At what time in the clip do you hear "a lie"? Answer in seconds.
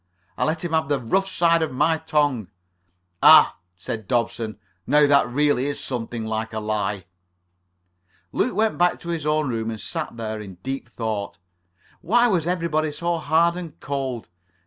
6.53-7.05